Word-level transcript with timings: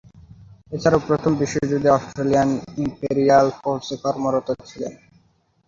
এছাড়াও 0.71 1.05
প্রথম 1.07 1.31
বিশ্বযুদ্ধে 1.41 1.89
অস্ট্রেলিয়ান 1.91 2.49
ইম্পেরিয়াল 2.77 3.47
ফোর্সে 3.59 3.95
কর্মরত 4.03 4.47
ছিলেন। 4.67 4.93